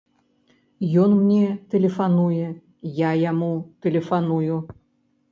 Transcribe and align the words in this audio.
Ён 1.01 1.11
мне 1.17 1.41
тэлефануе, 1.73 2.47
я 2.99 3.11
яму 3.31 3.51
тэлефаную. 3.87 4.57